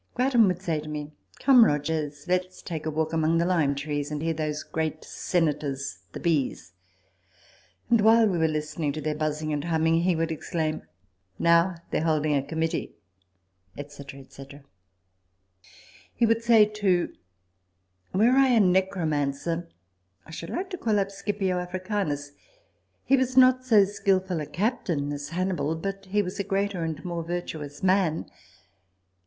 Grattan 0.15 0.47
would 0.47 0.63
say 0.63 0.79
to 0.79 0.87
me," 0.89 1.11
Come, 1.43 1.63
Rogers, 1.63 2.27
let's 2.27 2.63
take 2.63 2.87
a 2.87 2.89
walk 2.89 3.13
among 3.13 3.37
the 3.37 3.45
lime 3.45 3.75
trees, 3.75 4.09
and 4.09 4.19
hear 4.19 4.33
those 4.33 4.63
great 4.63 5.03
senators, 5.05 5.99
the 6.13 6.19
bees"; 6.19 6.73
and, 7.91 8.01
while 8.01 8.27
we 8.27 8.39
were 8.39 8.47
listening 8.47 8.91
to 8.93 8.99
their 9.01 9.13
buzzing 9.13 9.53
and 9.53 9.65
humming, 9.65 10.01
he 10.01 10.15
would 10.15 10.31
exclaim," 10.31 10.81
Now, 11.51 11.75
they 11.91 11.99
are 11.99 12.03
holding 12.03 12.35
a 12.35 12.41
committee," 12.41 12.95
&c. 13.77 14.03
&c. 14.27 14.47
He 16.15 16.25
would 16.25 16.41
say, 16.43 16.65
too," 16.65 17.13
Were 18.15 18.31
I 18.31 18.47
a 18.47 18.59
necromancer, 18.59 19.69
I 20.25 20.31
should 20.31 20.49
like 20.49 20.71
to 20.71 20.79
call 20.79 20.97
up 20.97 21.11
Scipio 21.11 21.59
Africanus: 21.59 22.31
he 23.05 23.17
was 23.17 23.37
not 23.37 23.65
so 23.67 23.85
skilful 23.85 24.41
a 24.41 24.47
captain 24.47 25.13
as 25.13 25.29
Hannibal; 25.29 25.75
but 25.75 26.05
he 26.07 26.23
was 26.23 26.39
a 26.39 26.43
greater 26.43 26.83
and 26.83 27.05
more 27.05 27.23
virtuous 27.23 27.83
man. 27.83 28.25